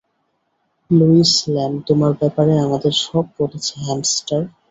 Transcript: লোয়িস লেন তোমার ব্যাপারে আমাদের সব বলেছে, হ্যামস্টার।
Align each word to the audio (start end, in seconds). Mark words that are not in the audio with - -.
লোয়িস 0.91 1.33
লেন 1.47 1.71
তোমার 1.87 2.11
ব্যাপারে 2.21 2.53
আমাদের 2.65 2.93
সব 3.03 3.25
বলেছে, 3.39 3.73
হ্যামস্টার। 3.79 4.41